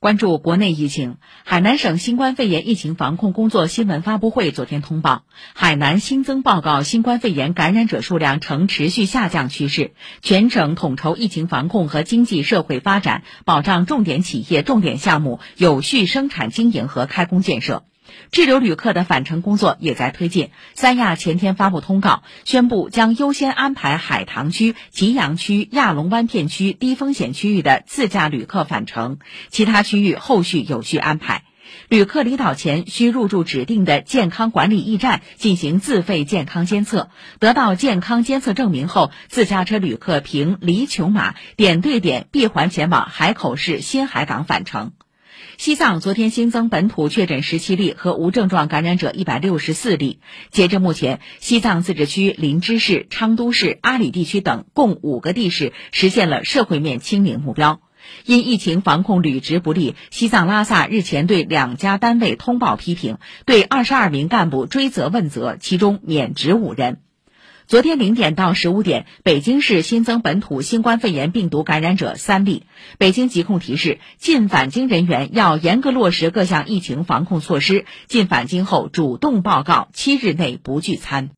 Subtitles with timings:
[0.00, 5.22] 关注国内疫情，海南省新冠肺炎疫情防控工作新闻发布会昨天通报，
[5.54, 9.90] 海南新增报告新冠肺炎感染者数量呈持续下降趋势，
[10.22, 17.82] 全省统筹疫情防控和经济社会发展，保障重点企业、重点项目有序生产经营和开工建设。
[18.30, 20.50] 滞留旅客的返程工作也在推进。
[20.74, 29.18] 三亚前天发布通告，宣布将优先安排海棠区、吉阳区、亚龙湾片区低风险区域的自驾旅客返程，
[29.50, 31.44] 其他区域后续有序安排。
[31.88, 44.92] 旅客离岛前需入住指定的健康管理驿站进行自费健康监测，得到健康监测证明后，自驾车旅客凭离琼码点对点闭环前往海口市新海港返程。
[45.58, 50.20] 西藏昨天新增本土确诊十七例和无症状感染者一百六十四例。
[50.52, 57.80] 截至目前，西藏自治区林芝市、昌都市、阿里地区等共五个地市实现了社会面清零目标。
[58.24, 67.00] 因疫情防控履职不力，西藏拉萨日前对两家单位通报批评，对二十二名干部追责问责，其中免职五人。
[67.68, 72.62] 昨天零点到十五点，北京市新增本土新冠肺炎病毒感染者三例。
[72.96, 81.26] 北京疾控提示，进返京人员要严格落实各项疫情防控措施，进返京后主动报告，七日内不聚餐。